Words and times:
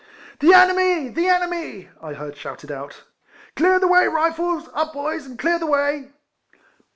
"The 0.39 0.51
enemy! 0.51 1.09
The 1.09 1.27
enemy!" 1.27 1.89
I 2.01 2.13
heard 2.15 2.35
shouted 2.35 2.71
out.." 2.71 3.03
Clear 3.55 3.77
the 3.77 3.87
way, 3.87 4.07
Rifles! 4.07 4.67
Up 4.73 4.93
boys, 4.93 5.27
and 5.27 5.37
clear 5.37 5.59
the 5.59 5.67
way 5.67 6.11